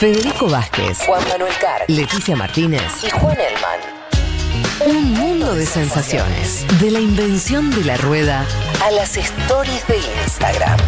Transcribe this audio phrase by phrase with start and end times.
[0.00, 4.96] Federico Vázquez, Juan Manuel Carr, Leticia Martínez y Juan Elman.
[4.96, 6.64] Un mundo de sensaciones.
[6.80, 8.46] De la invención de la rueda
[8.82, 10.78] a las stories de Instagram.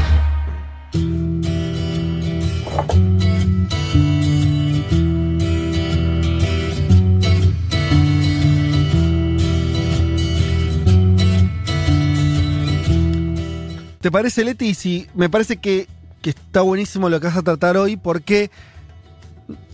[14.01, 14.73] ¿Te parece, Leti?
[14.73, 15.87] Sí, me parece que,
[16.23, 18.51] que está buenísimo lo que vas a tratar hoy porque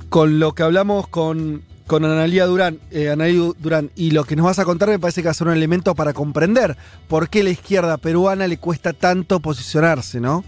[0.08, 4.46] con lo que hablamos con, con Analía Durán, eh, Analía Durán y lo que nos
[4.46, 6.76] vas a contar me parece que va a ser un elemento para comprender
[7.08, 10.44] por qué la izquierda peruana le cuesta tanto posicionarse, ¿no?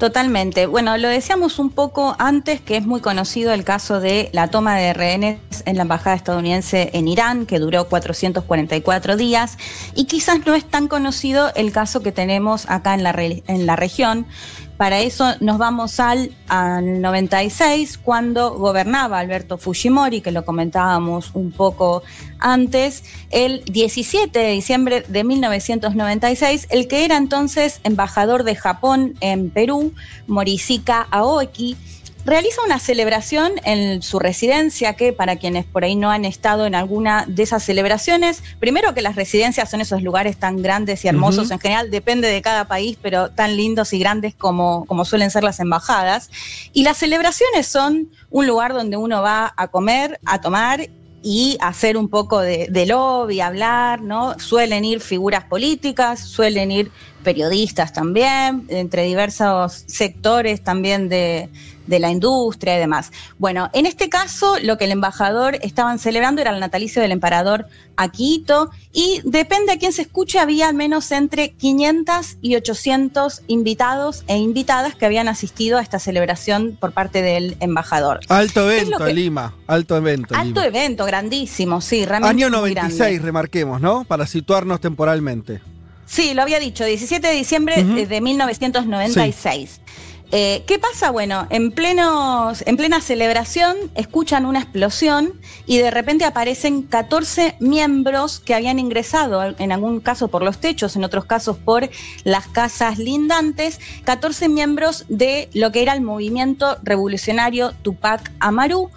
[0.00, 0.64] Totalmente.
[0.64, 4.76] Bueno, lo decíamos un poco antes, que es muy conocido el caso de la toma
[4.76, 9.58] de rehenes en la embajada estadounidense en Irán, que duró 444 días,
[9.94, 13.76] y quizás no es tan conocido el caso que tenemos acá en la, en la
[13.76, 14.24] región,
[14.80, 22.02] para eso nos vamos al, 96, cuando gobernaba Alberto Fujimori, que lo comentábamos un poco
[22.38, 29.50] antes, el 17 de diciembre de 1996, el que era entonces embajador de Japón en
[29.50, 29.92] Perú,
[30.26, 31.76] Morisika Aoki,
[32.24, 36.74] realiza una celebración en su residencia, que para quienes por ahí no han estado en
[36.74, 41.50] alguna de esas celebraciones, primero que las residencias son esos lugares tan grandes y hermosos
[41.50, 45.44] en general, depende de cada país, pero tan lindos y grandes como, como suelen ser
[45.44, 46.30] las embajadas.
[46.72, 50.88] Y las celebraciones son un lugar donde uno va a comer, a tomar
[51.22, 54.38] y hacer un poco de, de, lobby, hablar, ¿no?
[54.38, 56.90] Suelen ir figuras políticas, suelen ir
[57.22, 61.50] periodistas también, entre diversos sectores también de,
[61.90, 63.12] de la industria y demás.
[63.38, 67.66] Bueno, en este caso lo que el embajador estaban celebrando era el natalicio del emperador
[67.96, 74.24] Akito y depende a quién se escuche, había al menos entre 500 y 800 invitados
[74.26, 78.20] e invitadas que habían asistido a esta celebración por parte del embajador.
[78.28, 80.34] Alto evento Lima, alto evento.
[80.34, 82.44] Alto evento, grandísimo, sí, realmente.
[82.44, 84.04] Año 96, remarquemos, ¿no?
[84.04, 85.60] Para situarnos temporalmente.
[86.06, 89.80] Sí, lo había dicho, 17 de diciembre de 1996.
[90.32, 91.10] Eh, ¿Qué pasa?
[91.10, 95.32] Bueno, en, plenos, en plena celebración escuchan una explosión
[95.66, 100.94] y de repente aparecen 14 miembros que habían ingresado, en algún caso por los techos,
[100.94, 101.90] en otros casos por
[102.22, 108.88] las casas lindantes, 14 miembros de lo que era el movimiento revolucionario Tupac Amaru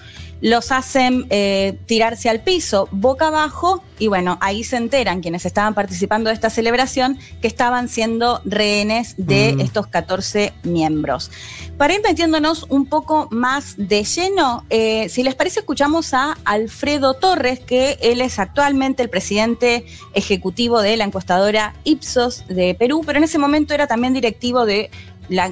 [0.44, 5.74] los hacen eh, tirarse al piso boca abajo y bueno, ahí se enteran quienes estaban
[5.74, 9.62] participando de esta celebración que estaban siendo rehenes de mm.
[9.62, 11.32] estos 14 miembros.
[11.78, 17.14] Para ir metiéndonos un poco más de lleno, eh, si les parece, escuchamos a Alfredo
[17.14, 23.18] Torres, que él es actualmente el presidente ejecutivo de la encuestadora Ipsos de Perú, pero
[23.18, 24.92] en ese momento era también directivo de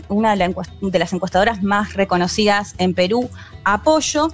[0.09, 3.29] una de las encuestadoras más reconocidas en Perú,
[3.63, 4.28] Apoyo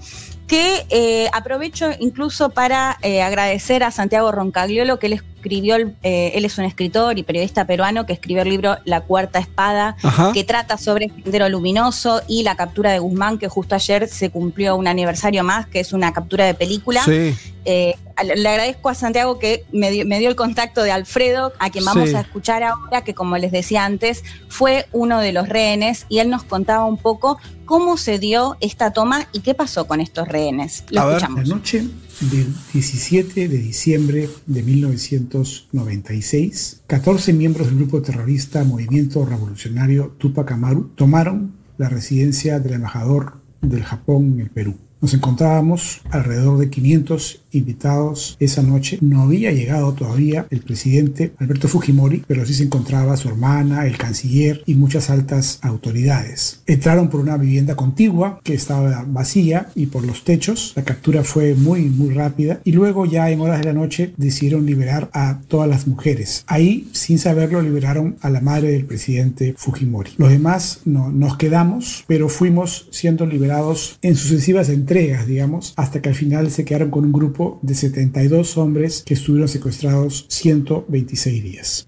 [0.47, 5.13] que eh, aprovecho incluso para eh, agradecer a Santiago Roncagliolo, que él
[5.47, 9.39] escribió, eh, él es un escritor y periodista peruano que escribió el libro La Cuarta
[9.39, 9.95] Espada,
[10.33, 14.29] que trata sobre el Sendero Luminoso y la captura de Guzmán, que justo ayer se
[14.29, 17.03] cumplió un aniversario más, que es una captura de película.
[17.03, 17.33] Sí.
[17.65, 22.21] le agradezco a Santiago que me dio, el contacto de Alfredo, a quien vamos a
[22.21, 26.43] escuchar ahora, que como les decía antes, fue uno de los rehenes y él nos
[26.43, 30.83] contaba un poco cómo se dio esta toma y qué pasó con estos rehenes.
[30.89, 31.47] Lo escuchamos.
[31.47, 31.85] la noche
[32.21, 40.89] del 17 de diciembre de 1996, 14 miembros del grupo terrorista Movimiento Revolucionario Tupac Amaru
[40.95, 44.79] tomaron la residencia del embajador del Japón en el Perú.
[45.01, 48.97] Nos encontrábamos alrededor de 500 invitados esa noche.
[49.01, 53.97] No había llegado todavía el presidente Alberto Fujimori, pero sí se encontraba su hermana, el
[53.97, 56.61] canciller y muchas altas autoridades.
[56.65, 60.73] Entraron por una vivienda contigua que estaba vacía y por los techos.
[60.75, 64.65] La captura fue muy, muy rápida y luego ya en horas de la noche decidieron
[64.65, 66.43] liberar a todas las mujeres.
[66.47, 70.11] Ahí, sin saberlo, liberaron a la madre del presidente Fujimori.
[70.17, 76.09] Los demás no, nos quedamos, pero fuimos siendo liberados en sucesivas entregas, digamos, hasta que
[76.09, 81.87] al final se quedaron con un grupo de 72 hombres que estuvieron secuestrados 126 días.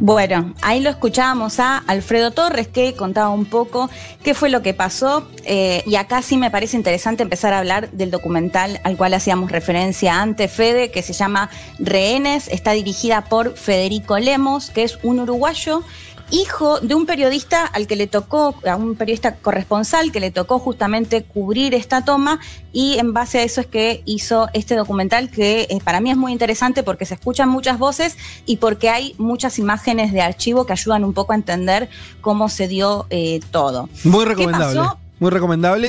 [0.00, 3.88] Bueno, ahí lo escuchábamos a Alfredo Torres que contaba un poco
[4.22, 7.90] qué fue lo que pasó eh, y acá sí me parece interesante empezar a hablar
[7.92, 11.48] del documental al cual hacíamos referencia antes, Fede, que se llama
[11.78, 15.82] Rehenes, está dirigida por Federico Lemos, que es un uruguayo
[16.30, 20.58] hijo de un periodista al que le tocó, a un periodista corresponsal que le tocó
[20.58, 22.40] justamente cubrir esta toma
[22.72, 26.16] y en base a eso es que hizo este documental que eh, para mí es
[26.16, 30.72] muy interesante porque se escuchan muchas voces y porque hay muchas imágenes de archivo que
[30.72, 31.88] ayudan un poco a entender
[32.20, 33.88] cómo se dio eh, todo.
[34.04, 34.80] Muy recomendable.
[35.18, 35.88] Muy recomendable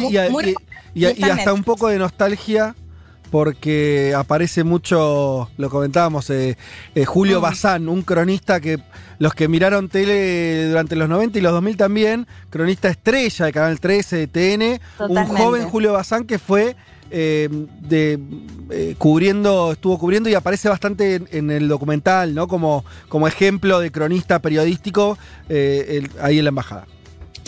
[0.94, 2.75] y, hasta un poco de nostalgia
[3.30, 6.57] porque aparece mucho, lo comentábamos, eh,
[6.95, 7.42] eh, Julio mm.
[7.42, 8.80] Bazán, un cronista que
[9.19, 13.80] los que miraron tele durante los 90 y los 2000 también, cronista estrella de Canal
[13.80, 16.75] 13, de TN, un joven Julio Bazán que fue
[17.10, 17.48] eh,
[17.81, 22.48] de, cubriendo, estuvo cubriendo y aparece bastante en, el documental, ¿no?
[22.48, 25.18] Como, como ejemplo de cronista periodístico
[25.50, 26.86] ahí en la embajada.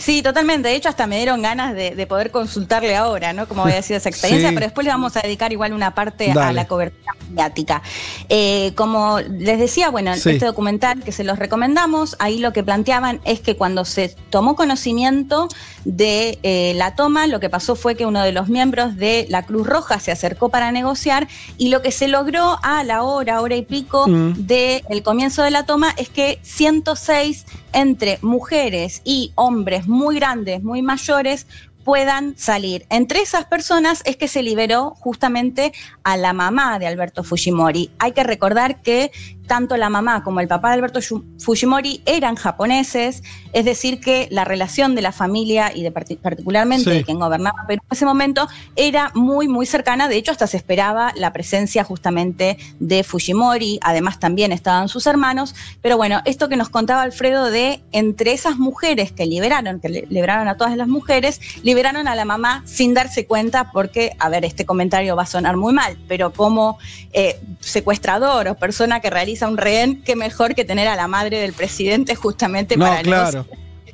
[0.00, 0.68] Sí, totalmente.
[0.68, 3.46] De hecho, hasta me dieron ganas de, poder consultarle ahora, ¿no?
[3.46, 6.52] Cómo había sido esa experiencia, pero después le vamos a dedicar igual una parte a
[6.52, 7.82] la cobertura mediática.
[8.28, 13.20] Eh, como les decía, bueno, este documental que se los recomendamos, ahí lo que planteaban
[13.24, 15.48] es que cuando se tomó conocimiento
[15.84, 19.44] de eh, la toma, lo que pasó fue que uno de los miembros de la
[19.44, 23.56] Cruz Roja se acercó para negociar y lo que se logró a la hora, hora
[23.56, 24.46] y pico mm.
[24.46, 30.80] del comienzo de la toma es que 106 entre mujeres y hombres muy grandes, muy
[30.80, 31.46] mayores,
[31.84, 32.86] puedan salir.
[32.90, 35.72] Entre esas personas es que se liberó justamente
[36.04, 37.90] a la mamá de Alberto Fujimori.
[37.98, 39.10] Hay que recordar que
[39.50, 41.00] tanto la mamá como el papá de Alberto
[41.40, 47.02] Fujimori eran japoneses, es decir, que la relación de la familia y de particularmente de
[47.02, 50.06] quien gobernaba Perú en ese momento era muy, muy cercana.
[50.06, 53.80] De hecho, hasta se esperaba la presencia justamente de Fujimori.
[53.82, 55.56] Además, también estaban sus hermanos.
[55.82, 60.46] Pero bueno, esto que nos contaba Alfredo de entre esas mujeres que liberaron, que liberaron
[60.46, 64.64] a todas las mujeres, liberaron a la mamá sin darse cuenta, porque, a ver, este
[64.64, 66.78] comentario va a sonar muy mal, pero como
[67.12, 71.08] eh, secuestrador o persona que realiza a un rehén, qué mejor que tener a la
[71.08, 73.46] madre del presidente justamente no, para claro.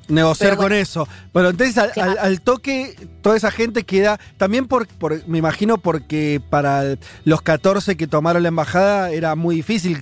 [0.08, 1.08] Negociar con eso.
[1.32, 4.20] Bueno, entonces al, toque, toda esa gente queda.
[4.36, 4.86] También por,
[5.26, 10.00] me imagino, porque para los 14 que tomaron la embajada era muy difícil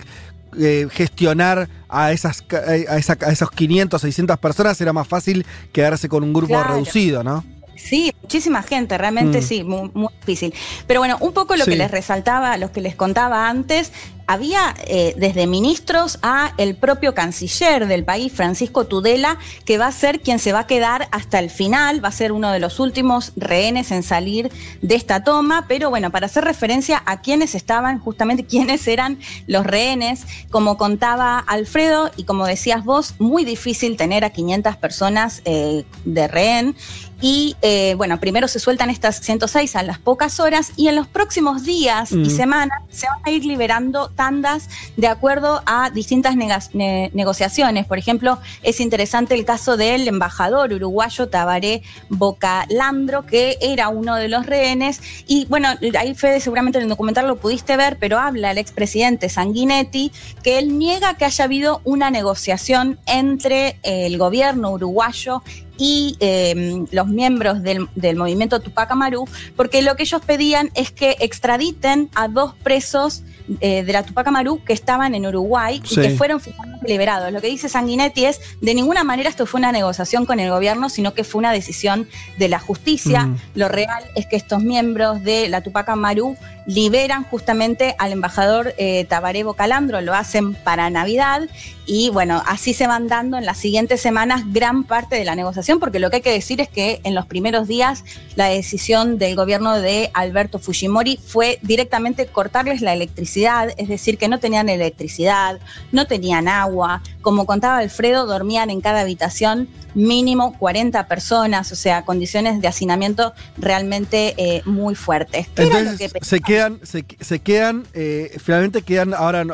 [0.59, 4.79] eh, gestionar a, esas, a, esos 500, 600 personas.
[4.79, 7.43] Era más fácil quedarse con un grupo reducido, ¿no?
[7.75, 9.43] Sí, muchísima gente, realmente mm.
[9.43, 10.53] sí, muy, muy, difícil.
[10.87, 13.91] Pero bueno, un poco lo que les resaltaba, los que les contaba antes,
[14.27, 19.91] había eh, desde ministros a el propio canciller del país, Francisco Tudela, que va a
[19.91, 22.79] ser quien se va a quedar hasta el final, va a ser uno de los
[22.79, 24.51] últimos rehenes en salir
[24.81, 29.65] de esta toma, pero bueno, para hacer referencia a quienes estaban, justamente quiénes eran los
[29.65, 35.85] rehenes, como contaba Alfredo y como decías vos, muy difícil tener a 500 personas eh,
[36.03, 36.75] de rehén.
[37.21, 41.07] Y eh, bueno, primero se sueltan estas 106 a las pocas horas y en los
[41.07, 42.29] próximos días y mm.
[42.29, 47.85] semanas se van a ir liberando tandas de acuerdo a distintas negociaciones.
[47.85, 54.27] Por ejemplo, es interesante el caso del embajador uruguayo Tabaré Bocalandro, que era uno de
[54.27, 55.01] los rehenes.
[55.27, 59.29] Y bueno, ahí Fede seguramente en el documental lo pudiste ver, pero habla el expresidente
[59.29, 60.11] Sanguinetti
[60.43, 65.43] que él niega que haya habido una negociación entre el gobierno uruguayo
[65.77, 70.91] y em, los miembros del, del, movimiento Tupac Amaru, porque lo que ellos pedían es
[70.91, 73.23] que extraditen a dos presos
[73.61, 77.31] eh, de la Tupac Amaru que estaban en Uruguay y que fueron finalmente liberados.
[77.31, 80.89] Lo que dice Sanguinetti es, de ninguna manera esto fue una negociación con el gobierno,
[80.89, 82.07] sino que fue una decisión
[82.37, 83.27] de la justicia.
[83.27, 83.37] Mm.
[83.55, 89.05] Lo real es que estos miembros de la Tupac Amaru liberan justamente al embajador eh,
[89.05, 91.47] Tabaré Bocalandro, lo hacen para Navidad
[91.85, 95.79] y bueno, así se van dando en las siguientes semanas gran parte de la negociación,
[95.79, 98.03] porque lo que hay que decir es que en los primeros días
[98.35, 104.27] la decisión del gobierno de Alberto Fujimori fue directamente cortarles la electricidad, es decir, que
[104.27, 105.59] no tenían electricidad,
[105.91, 112.03] no tenían agua, como contaba Alfredo, dormían en cada habitación mínimo 40 personas, o sea,
[112.03, 115.47] condiciones de hacinamiento realmente eh, muy fuertes.
[115.55, 119.45] Entonces, se quedan, se, quedan, eh, finalmente quedan ahora...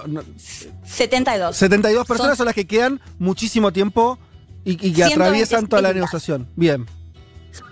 [0.85, 1.55] 72.
[1.55, 4.19] 72 personas son, las que quedan muchísimo tiempo
[4.63, 6.47] y, que atraviesan toda la negociación.
[6.55, 6.85] Bien.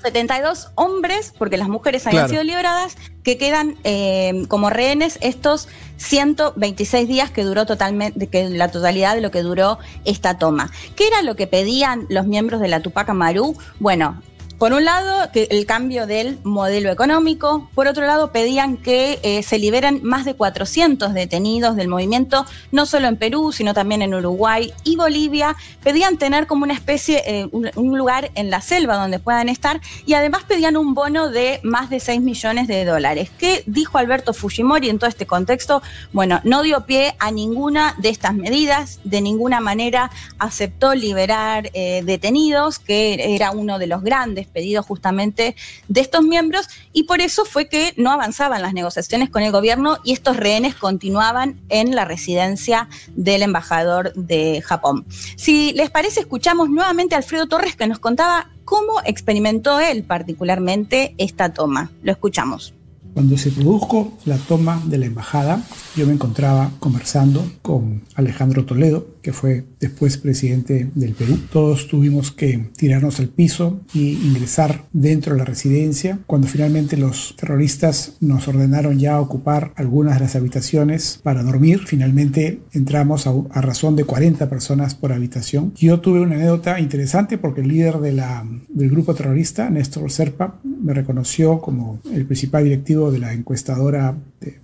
[0.01, 5.67] 72 hombres, porque las mujeres habían sido liberadas, que quedan eh, como rehenes estos
[5.97, 10.71] 126 días que duró totalmente, que la totalidad de lo que duró esta toma.
[10.95, 13.55] ¿Qué era lo que pedían los miembros de la Tupac Amaru?
[13.79, 14.21] Bueno,
[14.59, 17.69] por un lado, que el cambio del modelo económico.
[17.73, 22.85] Por otro lado, pedían que eh, se liberen más de 400 detenidos del movimiento, no
[22.85, 25.55] solo en Perú, sino también en Uruguay y Bolivia.
[25.81, 30.13] Pedían tener como una especie, eh, un, lugar en la selva donde puedan estar y
[30.13, 33.31] además pedían un bono de más de 6 millones de dólares.
[33.37, 35.81] ¿Qué dijo Alberto Fujimori en todo este contexto?
[36.11, 42.01] Bueno, no dio pie a ninguna de estas medidas, de ninguna manera aceptó liberar eh,
[42.03, 45.55] detenidos, que era uno de los grandes pedido justamente
[45.87, 49.97] de estos miembros y por eso fue que no avanzaban las negociaciones con el gobierno
[50.03, 55.05] y estos rehenes continuaban en la residencia del embajador de Japón.
[55.35, 61.15] Si les parece, escuchamos nuevamente a Alfredo Torres que nos contaba cómo experimentó él particularmente
[61.17, 61.91] esta toma.
[62.03, 62.73] Lo escuchamos.
[63.13, 65.63] Cuando se produjo la toma de la embajada,
[65.95, 71.39] yo me encontraba conversando con Alejandro Toledo, que fue después presidente del Perú.
[71.51, 76.19] Todos tuvimos que tirarnos al piso y ingresar dentro de la residencia.
[76.27, 82.61] Cuando finalmente los terroristas nos ordenaron ya ocupar algunas de las habitaciones para dormir, finalmente
[82.73, 85.73] entramos a, razón de 40 personas por habitación.
[85.75, 91.59] Yo tuve una anécdota interesante porque el líder del grupo terrorista, Néstor Serpa, me reconoció
[91.59, 94.17] como el principal directivo de la encuestadora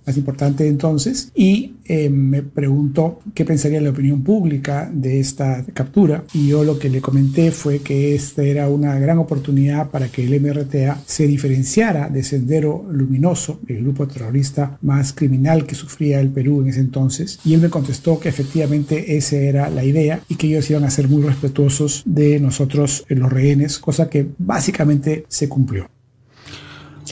[0.06, 6.24] más importante entonces y eh, me preguntó qué pensaría la opinión pública de esta captura
[6.32, 10.24] y yo lo que le comenté fue que esta era una gran oportunidad para que
[10.24, 16.30] el MRTA se diferenciara de Sendero Luminoso, el grupo terrorista más criminal que sufría el
[16.30, 20.36] Perú en ese entonces y él me contestó que efectivamente esa era la idea y
[20.36, 25.48] que ellos iban a ser muy respetuosos de nosotros los rehenes, cosa que básicamente se
[25.48, 25.88] cumplió.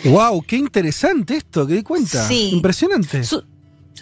[0.04, 0.42] ¡Wow!
[0.46, 1.66] ¡Qué interesante esto!
[1.66, 2.26] ¿Qué cuenta?
[2.26, 2.50] Sí.
[2.52, 3.22] Impresionante.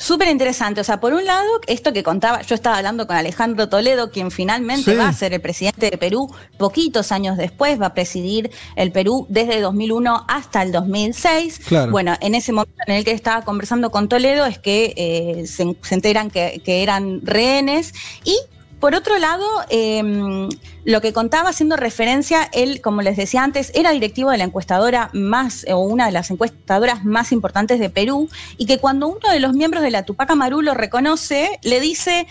[0.03, 0.81] Súper interesante.
[0.81, 4.31] O sea, por un lado, esto que contaba, yo estaba hablando con Alejandro Toledo, quien
[4.31, 8.91] finalmente va a ser el presidente de Perú poquitos años después, va a presidir el
[8.91, 11.61] Perú desde 2001 hasta el 2006.
[11.67, 11.93] Claro.
[11.93, 15.77] Bueno, en ese momento en el que estaba conversando con Toledo es que eh, se,
[15.95, 17.93] enteran que, que eran rehenes
[18.25, 18.37] y
[18.83, 20.49] por otro lado, em,
[20.85, 25.09] lo que contaba haciendo referencia, él, como les decía antes, era directivo de la encuestadora
[25.12, 29.39] más, o una de las encuestadoras más importantes de Perú, y que cuando uno de
[29.39, 32.27] los miembros de la Tupac Amaru lo reconoce, le dice,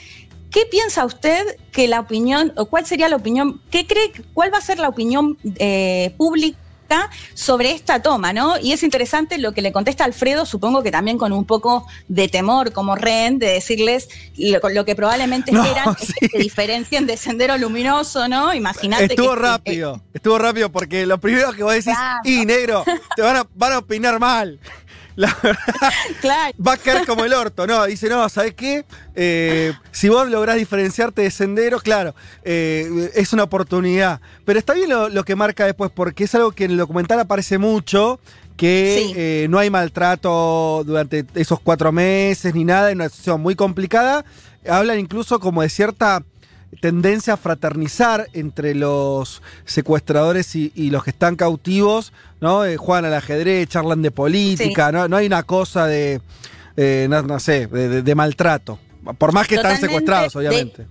[0.49, 4.57] ¿qué piensa usted que la opinión, o cuál sería la opinión, qué cree, cuál va
[4.57, 6.57] a ser la opinión eh, pública?
[7.33, 8.57] Sobre esta toma, ¿no?
[8.59, 12.27] Y es interesante lo que le contesta Alfredo, supongo que también con un poco de
[12.27, 17.57] temor como Ren, de decirles lo, que probablemente esperan es que se diferencien de Sendero
[17.57, 18.53] Luminoso, ¿no?
[18.53, 19.05] Imagínate.
[19.05, 21.93] Estuvo rápido, estuvo rápido porque lo primero que vos decís,
[22.23, 22.83] y negro,
[23.15, 24.59] te van a, van a opinar mal.
[25.21, 27.67] La verdad, va a caer como el orto.
[27.67, 28.85] No, dice, no, ¿sabes qué?
[29.13, 34.19] Eh, si vos lográs diferenciarte de sendero, claro, eh, es una oportunidad.
[34.45, 37.59] Pero está bien lo, que marca después, porque es algo que en el documental aparece
[37.59, 38.19] mucho,
[38.57, 43.53] que eh, no hay maltrato durante esos cuatro meses ni nada, en una situación muy
[43.53, 44.25] complicada.
[44.67, 46.23] Hablan incluso como de cierta
[46.79, 52.65] tendencia a fraternizar entre los secuestradores y, los que están cautivos, ¿no?
[52.65, 55.07] Eh, juegan al ajedrez, charlan de política, ¿no?
[55.07, 56.21] no hay una cosa de,
[56.77, 58.79] eh, no, sé, de, maltrato.
[59.17, 60.85] Por más que están secuestrados, obviamente.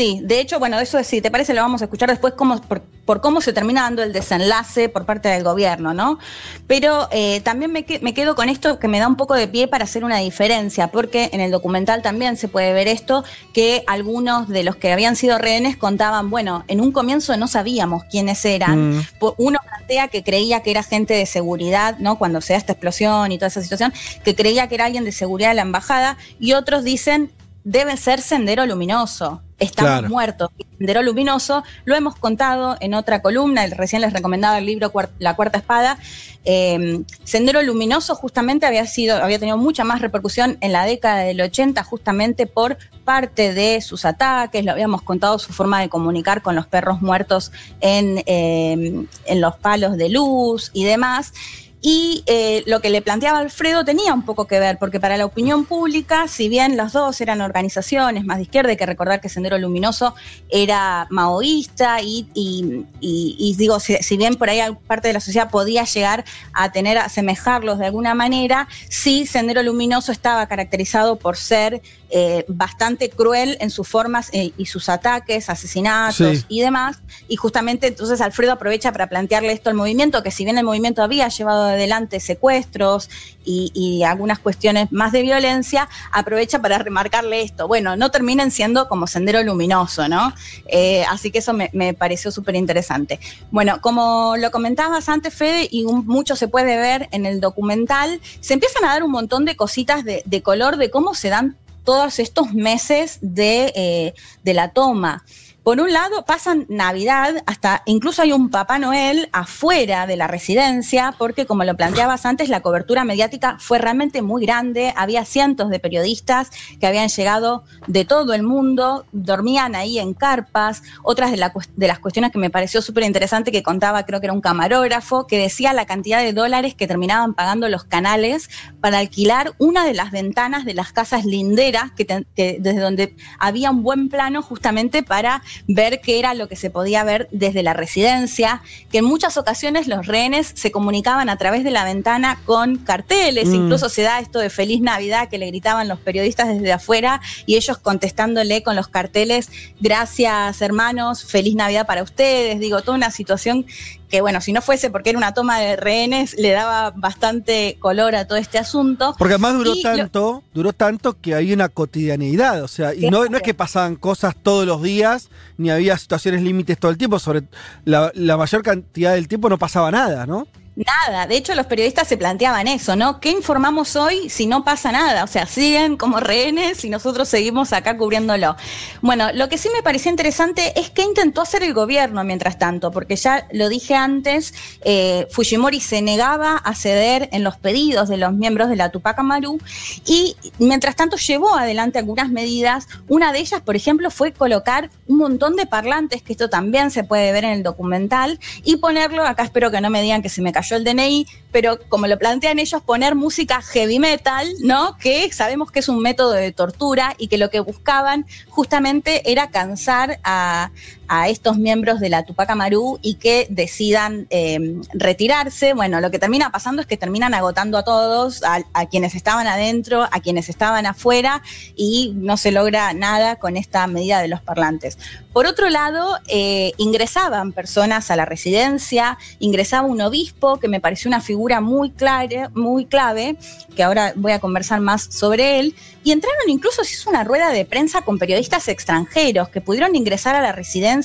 [0.00, 2.58] Sí, de hecho, bueno, eso si te parece lo vamos a escuchar después cómo,
[3.04, 6.18] por, cómo se termina dando el desenlace por parte del gobierno, ¿no?
[6.66, 9.68] Pero eh, también me, me, quedo con esto que me da un poco de pie
[9.68, 14.48] para hacer una diferencia, porque en el documental también se puede ver esto, que algunos
[14.48, 19.00] de los que habían sido rehenes contaban, bueno, en un comienzo no sabíamos quiénes eran.
[19.00, 19.06] Mm.
[19.36, 22.16] Uno plantea que creía que era gente de seguridad, ¿no?
[22.16, 23.92] Cuando se da esta explosión y toda esa situación,
[24.24, 27.30] que creía que era alguien de seguridad de la embajada, y otros dicen,
[27.70, 30.50] debe ser sendero luminoso estamos muertos.
[30.78, 35.58] Sendero Luminoso, lo hemos contado en otra columna, recién les recomendaba el libro La Cuarta
[35.58, 35.98] Espada.
[36.44, 41.40] Em, Sendero Luminoso justamente había sido, había tenido mucha más repercusión en la década del
[41.42, 46.56] 80, justamente por parte de sus ataques, lo habíamos contado su forma de comunicar con
[46.56, 51.34] los perros muertos en, em, en los palos de luz y demás.
[51.82, 55.24] Y eh, lo que le planteaba Alfredo tenía un poco que ver, porque para la
[55.24, 59.30] opinión pública, si bien los dos eran organizaciones más de izquierda, hay que recordar que
[59.30, 60.14] Sendero Luminoso
[60.50, 66.24] era maoísta y, y, digo, si, bien por ahí parte de la sociedad podía llegar
[66.52, 71.80] a tener, a asemejarlos de alguna manera, sí Sendero Luminoso estaba caracterizado por ser
[72.10, 76.98] eh, bastante cruel en sus formas eh, y sus ataques, asesinatos y demás.
[77.28, 81.02] Y justamente entonces Alfredo aprovecha para plantearle esto al movimiento, que si bien el movimiento
[81.02, 83.08] había llevado adelante secuestros
[83.44, 87.68] y, algunas cuestiones más de violencia, aprovecha para remarcarle esto.
[87.68, 90.32] Bueno, no terminen siendo como sendero luminoso, ¿no?
[90.66, 93.20] Eh, así que eso me, pareció súper interesante.
[93.50, 98.54] Bueno, como lo comentabas antes, Fede, y mucho se puede ver en el documental, se
[98.54, 102.52] empiezan a dar un montón de cositas de, color de cómo se dan todos estos
[102.52, 105.24] meses de, eh, de la toma.
[105.62, 111.14] Por un lado, pasan Navidad, hasta incluso hay un Papá Noel afuera de la residencia,
[111.18, 114.94] porque como lo planteabas antes, la cobertura mediática fue realmente muy grande.
[114.96, 116.50] Había cientos de periodistas
[116.80, 120.82] que habían llegado de todo el mundo, dormían ahí en carpas.
[121.02, 124.40] Otras de, las cuestiones que me pareció súper interesante que contaba, creo que era un
[124.40, 128.48] camarógrafo, que decía la cantidad de dólares que terminaban pagando los canales
[128.80, 133.82] para alquilar una de las ventanas de las casas linderas, que desde donde había un
[133.82, 138.62] buen plano justamente para ver qué era lo que se podía ver desde la residencia,
[138.90, 143.48] que en muchas ocasiones los rehenes se comunicaban a través de la ventana con carteles,
[143.48, 143.54] mm.
[143.54, 147.56] incluso se da esto de feliz Navidad que le gritaban los periodistas desde afuera y
[147.56, 153.66] ellos contestándole con los carteles, gracias hermanos, feliz Navidad para ustedes, digo, toda una situación
[154.10, 158.14] que bueno, si no fuese porque era una toma de rehenes, le daba bastante color
[158.16, 159.14] a todo este asunto.
[159.16, 163.36] Porque además duró tanto, duró tanto que hay una cotidianeidad, o sea, y no, no,
[163.36, 167.44] es que pasaban cosas todos los días, ni había situaciones límites todo el tiempo, sobre
[167.84, 170.48] la, la mayor cantidad del tiempo no pasaba nada, ¿no?
[170.86, 173.20] Nada, de hecho los periodistas se planteaban eso, ¿no?
[173.20, 175.24] ¿Qué informamos hoy si no pasa nada?
[175.24, 178.56] O sea, siguen como rehenes y nosotros seguimos acá cubriéndolo.
[179.02, 182.92] Bueno, lo que sí me pareció interesante es que intentó hacer el gobierno mientras tanto,
[182.92, 188.16] porque ya lo dije antes, eh, Fujimori se negaba a ceder en los pedidos de
[188.16, 189.58] los miembros de la Tupac Amaru
[190.06, 192.88] y mientras tanto llevó adelante algunas medidas.
[193.06, 197.04] Una de ellas, por ejemplo, fue colocar un montón de parlantes, que esto también se
[197.04, 200.40] puede ver en el documental, y ponerlo, acá espero que no me digan que se
[200.40, 204.96] me cayó el DNI, pero como lo plantean ellos, poner música heavy metal, ¿no?
[204.98, 209.50] Que sabemos que es un método de tortura y que lo que buscaban justamente era
[209.50, 210.70] cansar a,
[211.12, 215.74] a estos miembros de la Tupac Amaru y que decidan em, retirarse.
[215.74, 220.04] Bueno, lo que termina pasando es que terminan agotando a todos, a, quienes estaban adentro,
[220.04, 221.42] a quienes estaban afuera
[221.74, 224.98] y no se logra nada con esta medida de los parlantes.
[225.32, 231.08] Por otro lado, eh, ingresaban personas a la residencia, ingresaba un obispo que me pareció
[231.08, 233.36] una figura muy, clara, muy clave,
[233.74, 237.50] que ahora voy a conversar más sobre él, y entraron incluso, se hizo una rueda
[237.50, 240.99] de prensa con periodistas extranjeros que pudieron ingresar a la residencia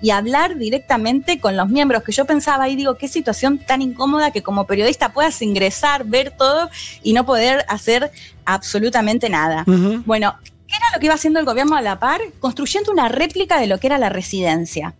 [0.00, 4.30] y hablar directamente con los miembros, que yo pensaba y digo, qué situación tan incómoda
[4.30, 6.70] que como periodista puedas ingresar, ver todo
[7.02, 8.10] y no poder hacer
[8.44, 9.64] absolutamente nada.
[10.04, 12.20] Bueno, ¿qué era lo que iba haciendo el gobierno a la par?
[12.40, 14.94] Construyendo una réplica de lo que era la residencia.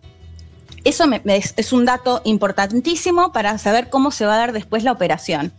[0.83, 5.51] Eso es un dato importantísimo para saber cómo se va a dar después la operación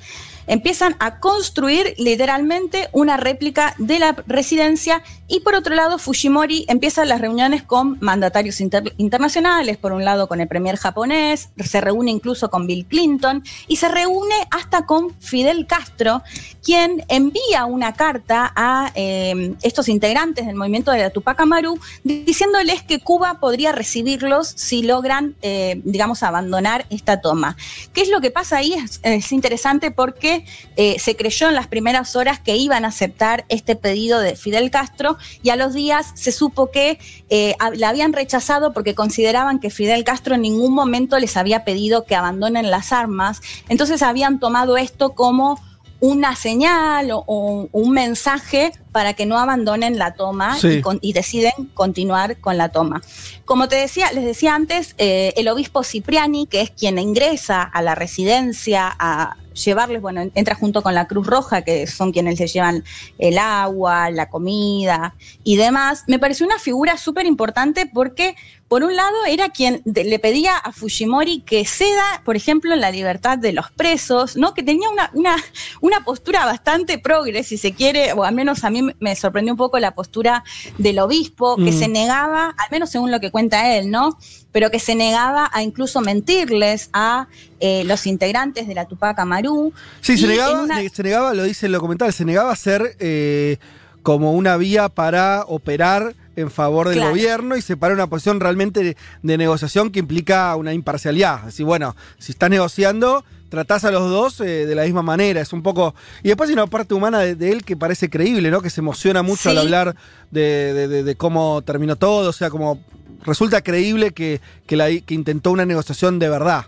[0.49, 7.05] empiezan a construir literalmente una réplica de la residencia y por otro lado Fujimori empieza
[7.05, 12.51] las reuniones con mandatarios internacionales, por un lado con el premier japonés, se reúne incluso
[12.51, 16.23] con Bill Clinton y se reúne hasta con Fidel Castro,
[16.65, 22.83] quien envía una carta a eh, estos integrantes del movimiento de la Tupac Amaru diciéndoles
[22.83, 27.57] que Cuba podría recibirlos si logran, eh, digamos, abandonar esta toma.
[27.93, 28.75] ¿Qué es lo que pasa ahí?
[29.03, 30.38] es interesante porque
[30.77, 34.71] eh, se creyó en las primeras horas que iban a aceptar este pedido de Fidel
[34.71, 36.99] Castro y a los días se supo que
[37.31, 42.05] eh, la habían rechazado porque consideraban que Fidel Castro en ningún momento les había pedido
[42.05, 43.41] que abandonen las armas.
[43.69, 45.61] Entonces habían tomado esto como
[46.01, 50.57] una señal o, un mensaje para que no abandonen la toma
[51.01, 53.03] y, deciden continuar con la toma.
[53.45, 57.83] Como te decía, les decía antes, eh, el obispo Cipriani, que es quien ingresa a
[57.83, 62.53] la residencia a llevarles, bueno, entra junto con la Cruz Roja, que son quienes les
[62.53, 62.85] llevan
[63.19, 68.37] el agua, la comida y demás, me pareció una figura súper importante porque
[68.69, 73.39] por un lado, era quien le pedía a Fujimori que ceda, por ejemplo, la libertad
[73.39, 74.53] de los presos, ¿no?
[74.53, 75.37] Que tenía una, una,
[75.81, 79.57] una postura bastante progre, si se quiere, o al menos a mí me sorprendió un
[79.57, 80.45] poco la postura
[80.77, 81.79] del obispo, que mm.
[81.79, 84.19] se negaba, al menos según lo que cuenta él, ¿no?
[84.53, 87.29] Pero que se negaba a incluso mentirles a
[87.61, 89.73] eh, los integrantes de la Tupac Amaru.
[90.03, 93.57] Sí, se negaba, se negaba, lo dice en lo comental, se negaba a ser eh,
[94.03, 99.37] como una vía para operar en favor del gobierno y separa una posición realmente de,
[99.37, 101.47] negociación que implica una imparcialidad.
[101.47, 105.41] Así, bueno, si estás negociando, tratás a los dos eh, de la misma manera.
[105.41, 105.95] Es un poco.
[106.23, 108.63] Y después hay una parte humana de, él que parece creíble, ¿no?
[108.63, 109.97] Que se emociona mucho al hablar
[110.31, 112.31] de, cómo terminó todo.
[112.31, 112.81] O sea, como
[113.25, 116.67] resulta creíble que, que, la, que intentó una negociación de verdad.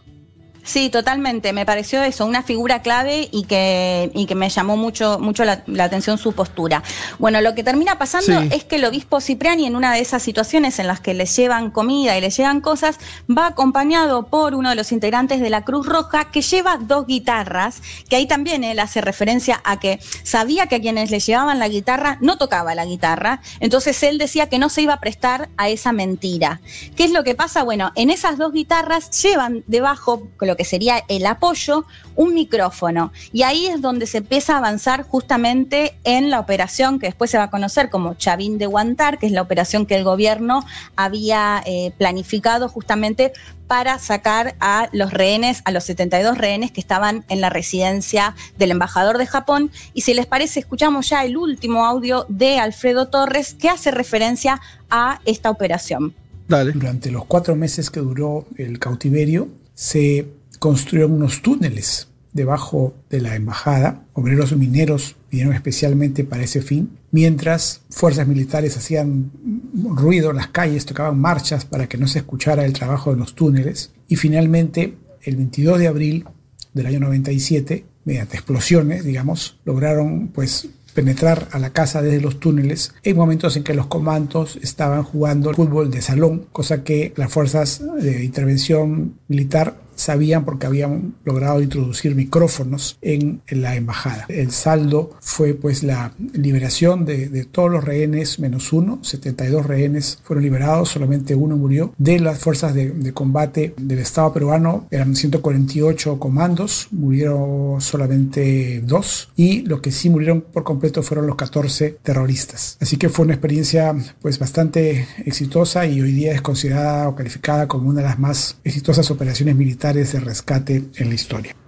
[0.62, 1.52] Sí, totalmente.
[1.52, 5.62] Me pareció eso, una figura clave y que, y que me llamó mucho, mucho la,
[5.78, 6.82] atención su postura.
[7.18, 10.78] Bueno, lo que termina pasando es que el obispo Cipriani, en una de esas situaciones
[10.78, 14.76] en las que le llevan comida y le llevan cosas, va acompañado por uno de
[14.76, 19.00] los integrantes de la Cruz Roja que lleva dos guitarras, que ahí también él hace
[19.00, 23.40] referencia a que sabía que a quienes le llevaban la guitarra no tocaba la guitarra,
[23.60, 26.60] entonces él decía que no se iba a prestar a esa mentira.
[26.96, 27.62] ¿Qué es lo que pasa?
[27.62, 31.84] Bueno, en esas dos guitarras llevan debajo, lo que sería el apoyo,
[32.16, 33.12] un micrófono.
[33.32, 37.38] Y ahí es donde se empieza a avanzar justamente en la operación que después se
[37.38, 40.64] va a conocer como Chavín de Guantar, que es la operación que el gobierno
[40.96, 43.32] había eh, planificado justamente
[43.68, 48.72] para sacar a los rehenes, a los 72 rehenes que estaban en la residencia del
[48.72, 49.70] embajador de Japón.
[49.94, 54.60] Y si les parece, escuchamos ya el último audio de Alfredo Torres que hace referencia
[54.90, 56.12] a esta operación.
[56.48, 60.26] Durante los cuatro meses que duró el cautiverio, se
[60.60, 64.04] construyeron unos túneles debajo de la embajada.
[64.12, 69.32] Obreros mineros vinieron especialmente para ese fin, mientras fuerzas militares hacían
[69.74, 73.34] ruido en las calles, tocaban marchas para que no se escuchara el trabajo de los
[73.34, 73.90] túneles.
[74.06, 76.24] Y finalmente, el 22 de abril
[76.72, 82.92] del año 97, mediante explosiones, digamos, lograron pues penetrar a la casa desde los túneles
[83.04, 87.82] en momentos en que los comandos estaban jugando fútbol de salón, cosa que las fuerzas
[88.00, 94.24] de intervención militar sabían porque habían logrado introducir micrófonos en, la embajada.
[94.28, 100.44] El saldo fue pues la liberación de, todos los rehenes menos uno, 72 rehenes fueron
[100.44, 101.92] liberados, solamente uno murió.
[101.98, 109.62] De las fuerzas de, combate del Estado peruano eran 148 comandos, murieron solamente dos y
[109.62, 112.78] los que sí murieron por completo fueron los 14 terroristas.
[112.80, 117.68] Así que fue una experiencia pues bastante exitosa y hoy día es considerada o calificada
[117.68, 121.59] como una de las más exitosas operaciones militares de rescate en la historia.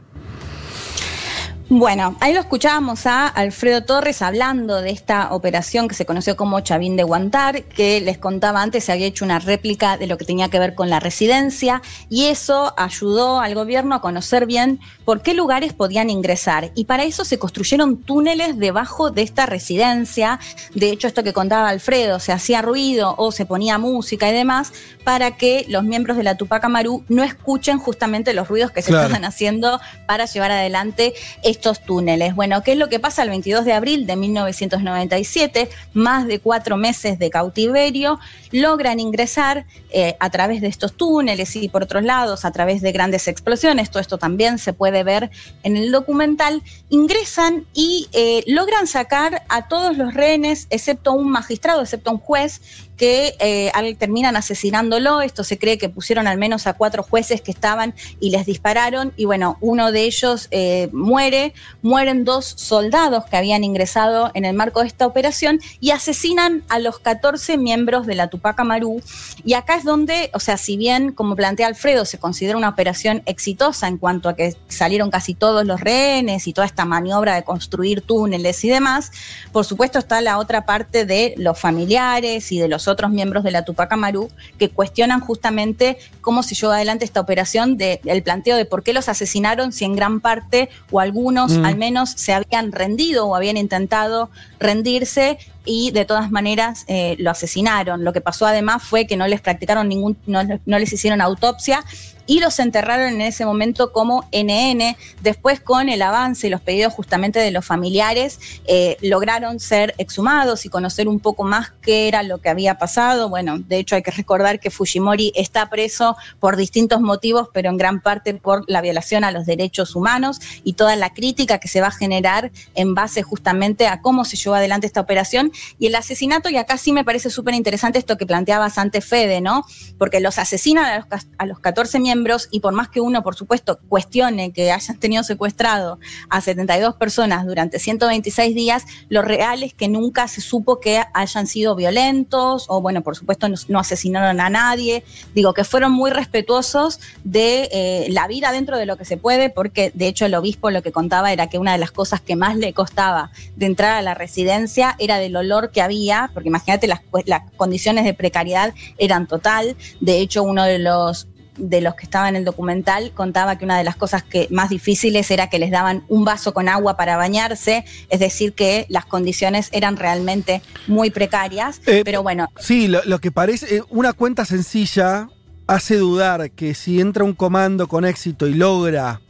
[1.74, 6.61] Bueno, ahí lo escuchábamos a Alfredo Torres hablando de esta operación que se conoció como
[6.61, 10.26] Chavín de Guantar, que les contaba antes se había hecho una réplica de lo que
[10.26, 11.80] tenía que ver con la residencia
[12.11, 16.72] y eso ayudó al gobierno a conocer bien por qué lugares podían ingresar.
[16.74, 20.40] Y para eso se construyeron túneles debajo de esta residencia.
[20.74, 24.74] De hecho, esto que contaba Alfredo, se hacía ruido o se ponía música y demás
[25.04, 28.90] para que los miembros de la Tupac Amaru no escuchen justamente los ruidos que se
[28.90, 31.14] estaban haciendo para llevar adelante
[31.62, 32.35] estos túneles.
[32.35, 35.70] Bueno, ¿qué es lo que pasa el 22 de abril de 1997?
[35.94, 38.18] Más de cuatro meses de cautiverio,
[38.51, 42.90] logran ingresar eh, a través de estos túneles y por otros lados a través de
[42.90, 45.31] grandes explosiones, todo esto también se puede ver
[45.62, 51.83] en el documental, ingresan y eh, logran sacar a todos los rehenes, excepto un magistrado,
[51.83, 52.61] excepto un juez,
[52.96, 55.20] que eh, terminan asesinándolo.
[55.20, 59.12] Esto se cree que pusieron al menos a cuatro jueces que estaban y les dispararon.
[59.16, 61.55] Y bueno, uno de ellos eh, muere.
[61.83, 66.78] Mueren dos soldados que habían ingresado en el marco de esta operación y asesinan a
[66.78, 69.02] los 14 miembros de la Tupac Amaru.
[69.44, 73.22] Y acá es donde, o sea, si bien, como plantea Alfredo, se considera una operación
[73.26, 77.44] exitosa en cuanto a que salieron casi todos los rehenes y toda esta maniobra de
[77.44, 79.11] construir túneles y demás,
[79.52, 83.51] por supuesto está la otra parte de los familiares y de los otros miembros de
[83.51, 88.57] la Tupac Amaru que cuestionan justamente cómo se llevó adelante esta operación, de, el planteo
[88.57, 91.64] de por qué los asesinaron si en gran parte o algunos mm.
[91.64, 97.31] al menos se habían rendido o habían intentado rendirse y de todas maneras eh, lo
[97.31, 98.05] asesinaron.
[98.05, 101.85] Lo que pasó además fue que no les practicaron ningún, no, no les hicieron autopsia
[102.27, 104.96] y los enterraron en ese momento como NN.
[105.20, 110.64] Después, con el avance y los pedidos justamente de los familiares, eh, lograron ser exhumados
[110.64, 113.29] y conocer un poco más qué era lo que había pasado.
[113.29, 117.77] Bueno, de hecho hay que recordar que Fujimori está preso por distintos motivos, pero en
[117.77, 121.81] gran parte por la violación a los derechos humanos y toda la crítica que se
[121.81, 125.94] va a generar en base justamente a cómo se llevó adelante esta operación y el
[125.94, 126.48] asesinato.
[126.48, 129.64] Y acá sí me parece súper interesante esto que planteabas antes, Fede, ¿no?
[129.98, 133.34] Porque los asesinan a los, a los 14 miembros y por más que uno, por
[133.34, 139.74] supuesto, cuestione que hayan tenido secuestrado a 72 personas durante 126 días, lo real es
[139.74, 144.50] que nunca se supo que hayan sido violentos o, bueno, por supuesto, no, asesinaron a
[144.50, 145.04] nadie.
[145.34, 149.50] Digo, que fueron muy respetuosos de eh, la vida dentro de lo que se puede,
[149.50, 152.36] porque de hecho el obispo lo que contaba era que una de las cosas que
[152.36, 156.87] más le costaba de entrar a la residencia era del olor que había, porque imagínate
[156.87, 159.76] las, las condiciones de precariedad eran total.
[160.00, 163.76] De hecho, uno de los de los que estaban en el documental contaba que una
[163.76, 167.16] de las cosas que más difíciles era que les daban un vaso con agua para
[167.16, 171.81] bañarse, es decir, que las condiciones eran realmente muy precarias.
[171.87, 172.48] Eh, pero bueno.
[172.59, 175.28] Sí, lo, que parece, eh, una cuenta sencilla
[175.66, 179.20] hace dudar que si entra un comando con éxito y logra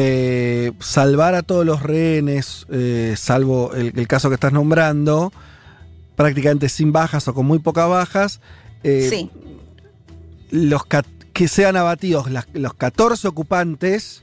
[0.00, 2.66] eh, salvar a todos los rehenes,
[3.16, 5.32] salvo el, caso que estás nombrando,
[6.16, 8.40] prácticamente sin bajas o con muy pocas bajas,
[8.82, 9.30] sí.
[10.50, 10.82] los,
[11.32, 14.22] que sean abatidos los 14 ocupantes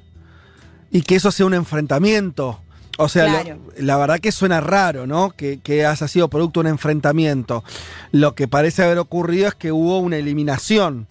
[0.91, 2.61] y que eso sea un enfrentamiento.
[2.97, 5.31] O sea, la verdad que suena raro, ¿no?
[5.31, 7.63] Que, haya sido producto de un enfrentamiento.
[8.11, 11.07] Lo que parece haber ocurrido es que hubo una eliminación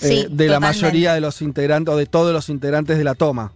[0.00, 3.52] eh, de la mayoría de los integrantes o de todos los integrantes de la toma.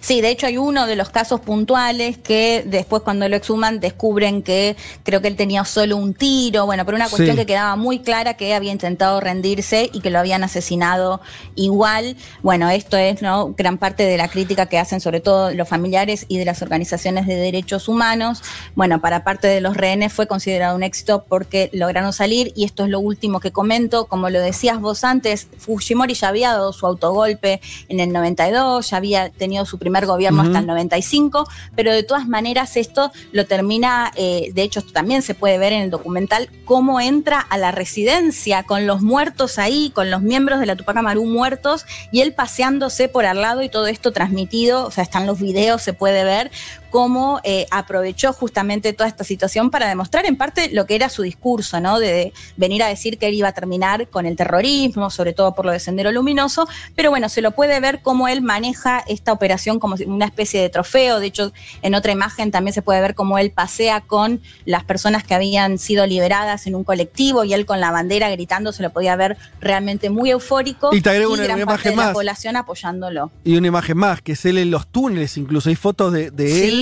[0.00, 4.42] Sí, de hecho hay uno de los casos puntuales que después cuando lo exhuman descubren
[4.42, 8.00] que creo que él tenía solo un tiro, bueno, por una cuestión que quedaba muy
[8.00, 11.20] clara que había intentado rendirse y que lo habían asesinado
[11.56, 12.16] igual.
[12.42, 13.54] Bueno, esto es ¿no?
[13.56, 17.26] gran parte de la crítica que hacen sobre todo los familiares y de las organizaciones
[17.26, 18.42] de derechos humanos.
[18.74, 22.84] Bueno, para parte de los rehenes fue considerado un éxito porque lograron salir y esto
[22.84, 24.06] es lo último que comento.
[24.06, 28.96] Como lo decías vos antes, Fujimori ya había dado su autogolpe en el 92, ya
[28.96, 34.12] había tenido su primer gobierno hasta el 95, pero de todas maneras esto lo termina,
[34.16, 37.72] eh, de hecho esto también se puede ver en el documental, cómo entra a la
[37.72, 42.32] residencia con los muertos ahí, con los miembros de la Tupac Amaru muertos y él
[42.32, 46.24] paseándose por al lado y todo esto transmitido, o sea, están los videos, se puede
[46.24, 46.50] ver
[46.92, 51.22] cómo eh, aprovechó justamente toda esta situación para demostrar en parte lo que era su
[51.22, 51.98] discurso, ¿no?
[51.98, 55.64] De venir a decir que él iba a terminar con el terrorismo, sobre todo por
[55.64, 59.80] lo de Sendero Luminoso, pero bueno, se lo puede ver cómo él maneja esta operación
[59.80, 63.38] como una especie de trofeo, de hecho, en otra imagen también se puede ver cómo
[63.38, 67.80] él pasea con las personas que habían sido liberadas en un colectivo y él con
[67.80, 71.96] la bandera gritando, se lo podía ver realmente muy eufórico y, te agrego una, imagen
[71.96, 72.08] más.
[72.08, 73.30] la población apoyándolo.
[73.44, 76.81] Y una imagen más, que es él en los túneles, incluso hay fotos de, él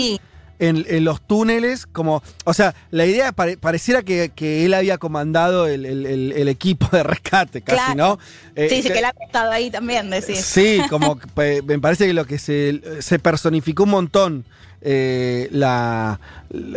[0.61, 4.31] en, los túneles, como, o sea, la idea pareciera que,
[4.65, 8.19] él había comandado el, equipo de rescate, casi, ¿no?
[8.57, 10.39] sí, sí, eh, que, él ha estado ahí también, decís.
[10.39, 14.45] Sí, como me parece que lo que se, se personificó un montón.
[14.83, 16.19] Eh, la,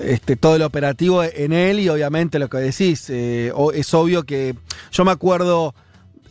[0.04, 4.56] este, todo el operativo en él y obviamente lo que decís, eh, es obvio que
[4.92, 5.74] yo me acuerdo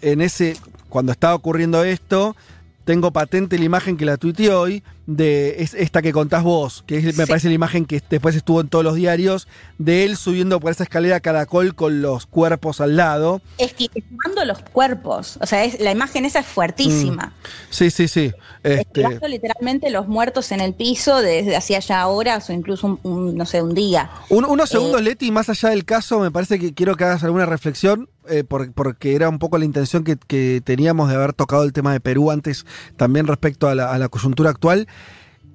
[0.03, 0.55] en ese,
[0.91, 2.37] cuando estaba ocurriendo esto,
[2.85, 7.27] tengo patente la imagen que la tuiteé hoy, de esta que contás vos, que me
[7.27, 10.85] parece la imagen que después estuvo en todos los diarios, de él subiendo por esa
[10.85, 13.43] escalera caracol con los cuerpos al lado.
[13.59, 17.27] Esquivando los cuerpos, o sea, la imagen esa es fuertísima.
[17.27, 17.51] Mm.
[17.71, 18.33] Sí, sí, sí.
[18.63, 19.05] Este...
[19.29, 23.61] literalmente los muertos en el piso desde hacía ya horas o incluso, un, no sé,
[23.61, 24.11] un día.
[24.29, 27.47] unos segundos, eh, Leti, más allá del caso, me parece que quiero que hagas alguna
[27.47, 28.09] reflexión.
[28.29, 31.99] Eh, porque era un poco la intención que, teníamos de haber tocado el tema de
[31.99, 32.65] Perú antes,
[32.97, 34.87] también respecto a la coyuntura actual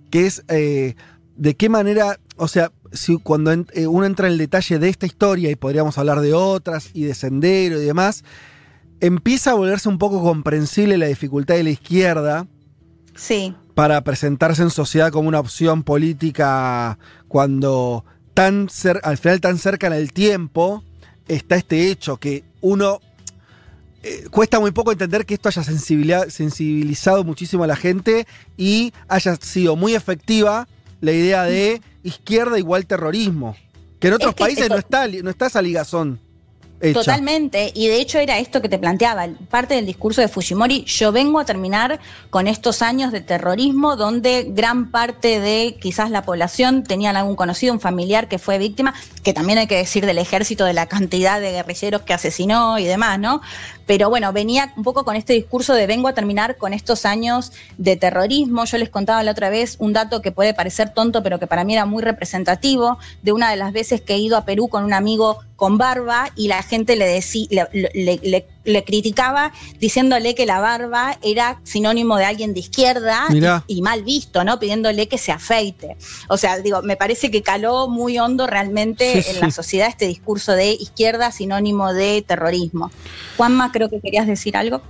[0.09, 0.95] que es eh,
[1.35, 5.05] de qué manera, o sea, si cuando eh, uno entra en el detalle de esta
[5.05, 8.23] historia y podríamos hablar de otras y de Sendero y demás,
[8.99, 12.47] empieza a volverse un poco comprensible la dificultad de la izquierda.
[13.15, 13.55] Sí.
[13.75, 18.67] Para presentarse en sociedad como una opción política cuando tan
[19.03, 20.83] al final tan cerca en el tiempo
[21.27, 22.99] está este hecho que uno
[24.07, 29.35] eh, cuesta muy poco entender que esto haya sensibilizado muchísimo a la gente y haya
[29.35, 30.67] sido muy efectiva
[31.01, 33.57] la idea de izquierda igual terrorismo.
[33.99, 36.19] Que en otros países no está, no está esa ligazón.
[36.79, 41.11] Totalmente, y de hecho era esto que te planteaba, parte del discurso de Fujimori, yo
[41.11, 46.83] vengo a terminar con estos años de terrorismo donde gran parte de quizás la población
[46.83, 50.65] tenían algún conocido, un familiar que fue víctima, que también hay que decir del ejército,
[50.65, 53.41] de la cantidad de guerrilleros que asesinó y demás, ¿no?
[53.87, 57.53] Pero bueno, venía un poco con este discurso de vengo a terminar con estos años
[57.77, 58.65] de terrorismo.
[58.65, 61.63] Yo les contaba la otra vez un dato que puede parecer tonto, pero que para
[61.63, 64.83] mí era muy representativo, de una de las veces que he ido a Perú con
[64.83, 71.17] un amigo con barba y la gente le, decía, le, criticaba diciéndole que la barba
[71.23, 73.25] era sinónimo de alguien de izquierda
[73.67, 74.59] y, mal visto, ¿no?
[74.59, 75.97] Pidiéndole que se afeite.
[76.29, 80.51] O sea, digo, me parece que caló muy hondo realmente en la sociedad este discurso
[80.53, 82.91] de izquierda sinónimo de terrorismo.
[83.37, 84.81] Juanma, creo que querías decir algo.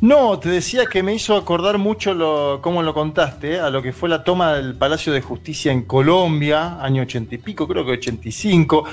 [0.00, 3.94] No, te decía que me hizo acordar mucho lo, cómo lo contaste, a lo que
[3.94, 7.92] fue la toma del Palacio de Justicia en Colombia, año ochenta y pico, creo que
[7.92, 8.84] 85.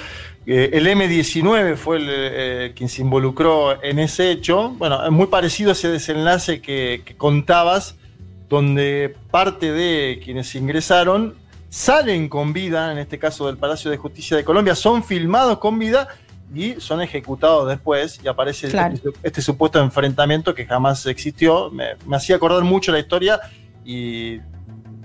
[0.46, 4.70] Eh, el M19 fue el, eh, quien se involucró en ese hecho.
[4.78, 7.98] Bueno, es muy parecido a ese desenlace que contabas,
[8.48, 11.36] donde parte de quienes ingresaron
[11.74, 15.80] salen con vida, en este caso del Palacio de Justicia de Colombia, son filmados con
[15.80, 16.08] vida
[16.54, 21.72] y son ejecutados después y aparece este, este, supuesto enfrentamiento que jamás existió.
[21.72, 23.40] Me, hacía acordar mucho la historia
[23.84, 24.40] y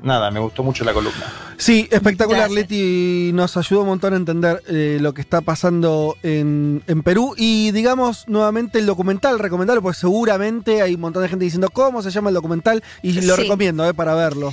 [0.03, 1.25] nada, me gustó mucho la columna.
[1.57, 6.83] Sí, espectacular, Leti nos ayudó un montón a entender eh, lo que está pasando en,
[7.05, 11.71] Perú y digamos nuevamente el documental, recomendarlo, porque seguramente hay un montón de gente diciendo
[11.73, 14.53] cómo se llama el documental y lo recomiendo eh, para verlo.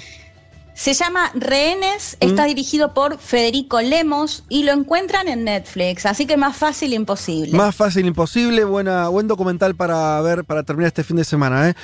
[0.75, 2.47] Se llama Rehenes, está mm.
[2.47, 7.57] dirigido por Federico Lemos y lo encuentran en Netflix, así que más fácil imposible.
[7.57, 11.69] Más fácil imposible, buena, buen documental para ver, para terminar este fin de semana.
[11.69, 11.75] ¿eh?